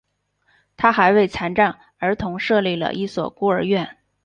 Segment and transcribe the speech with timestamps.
[0.75, 3.97] 他还为残障儿童设立了一所孤儿院。